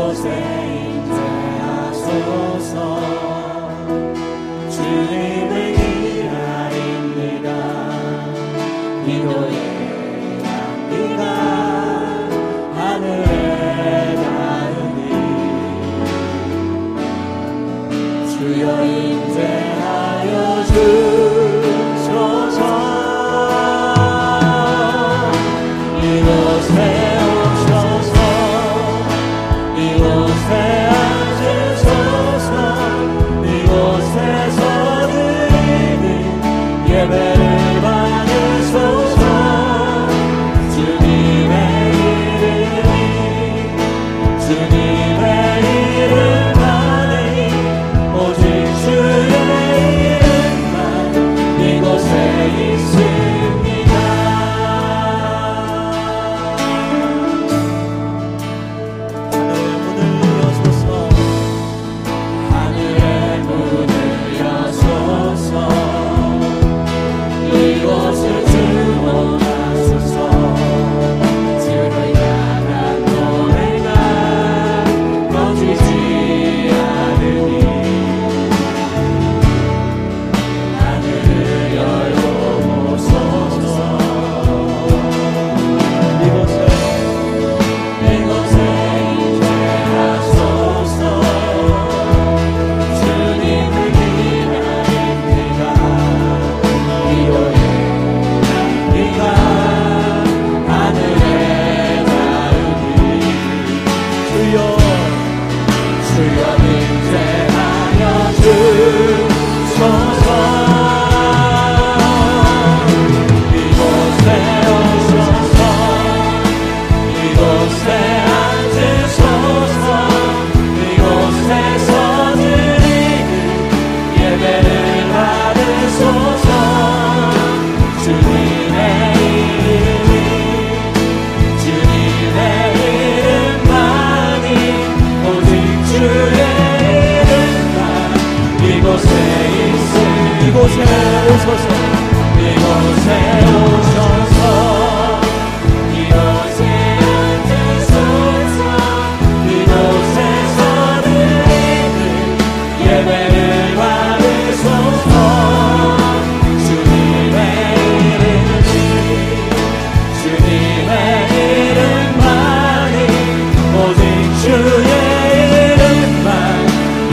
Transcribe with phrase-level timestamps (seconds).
[0.00, 1.18] 我这一生
[1.60, 1.98] 啊，匆
[2.62, 3.17] 匆。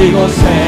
[0.00, 0.50] contigo, Señor.
[0.54, 0.59] Eh.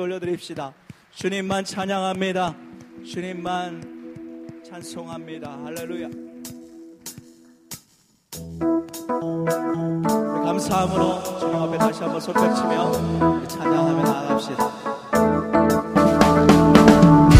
[0.00, 0.72] 올려드립시다.
[1.12, 2.54] 주님만 찬양합니다.
[3.04, 5.50] 주님만 찬송합니다.
[5.64, 6.08] 할렐루야.
[10.44, 14.70] 감사함으로 주님 앞에 다시 한번 손뼉치며 찬양하며 나아갑시다.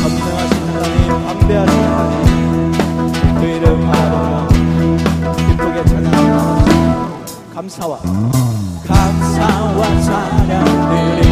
[0.03, 7.55] 전능하신 하나님, 담대하신 하나님, 그 이름 바라보며 기쁘게 찬양합니다.
[7.55, 10.65] 감사와 감사와 찬양
[11.21, 11.26] 드리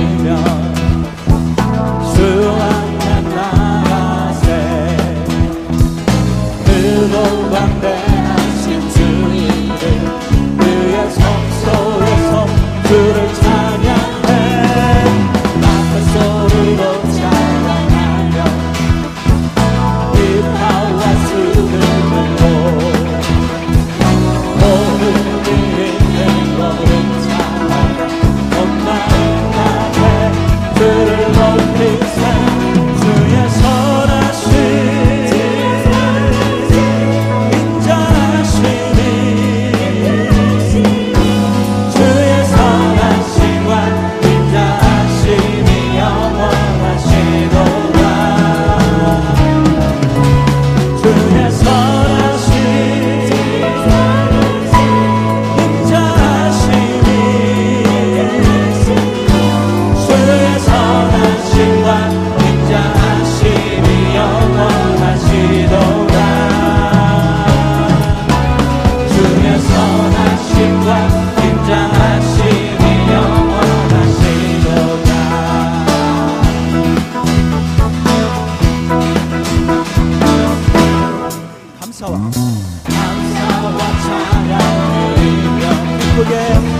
[86.21, 86.73] again.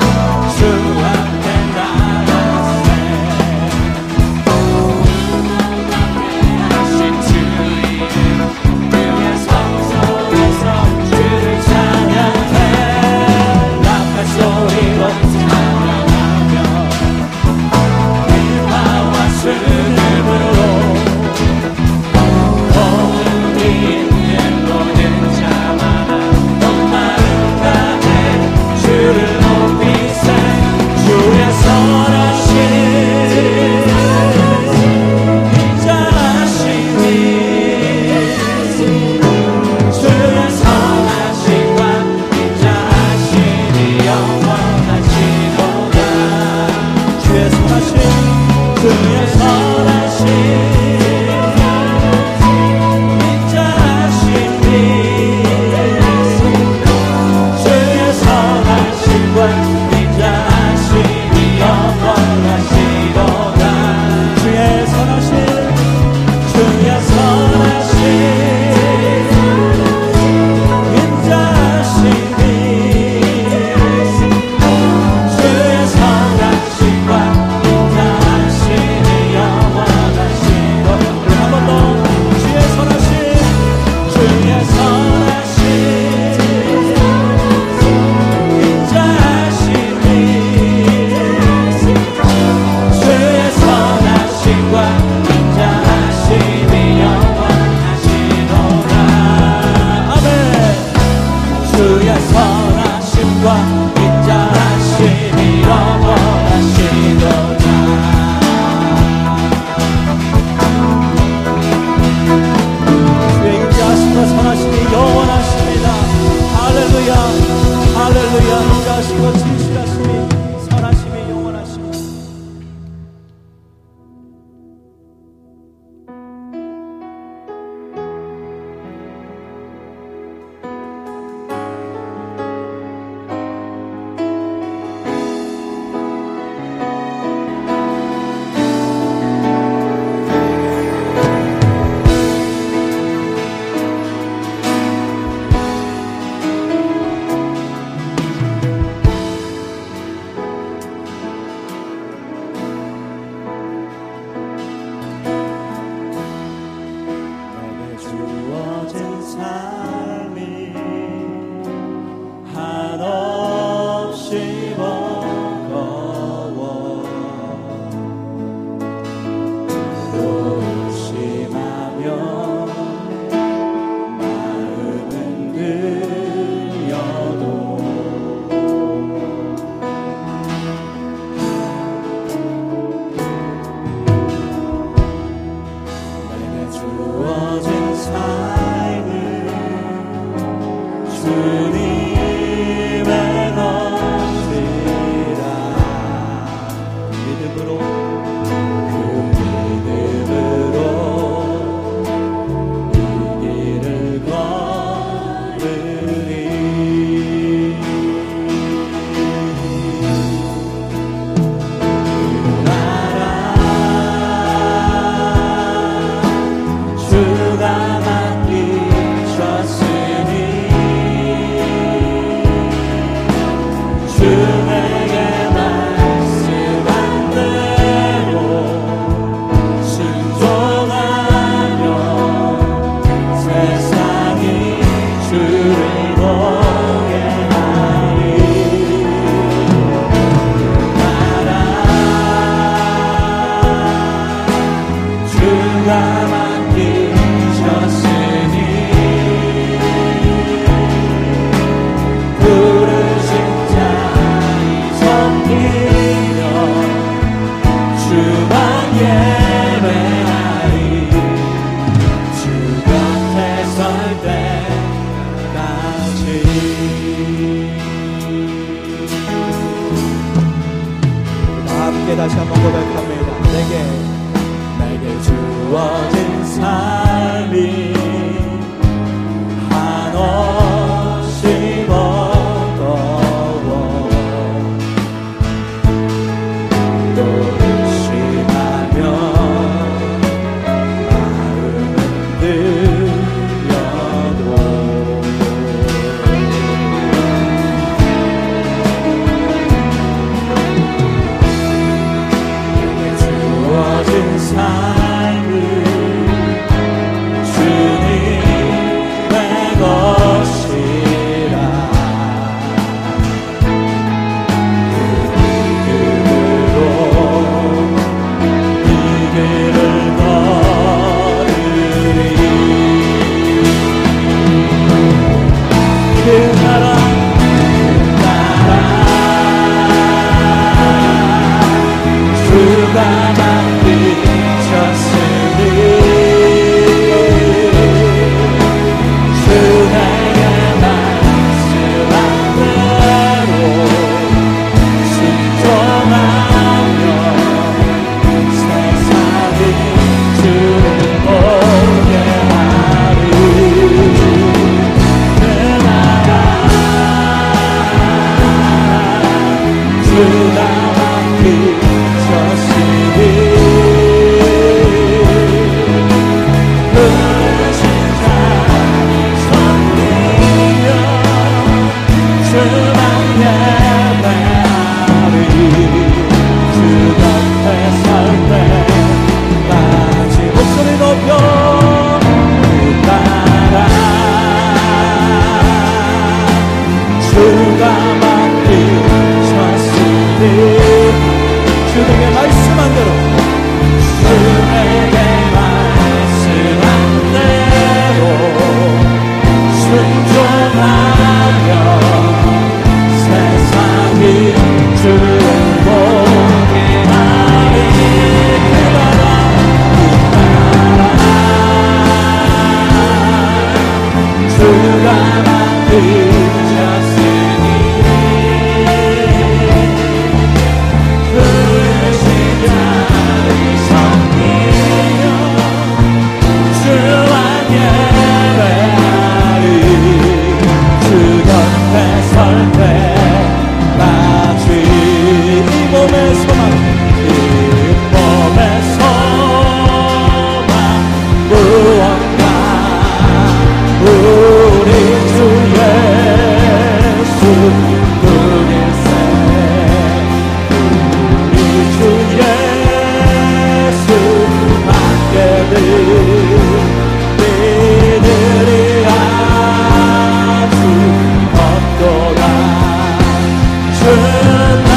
[464.15, 464.94] 주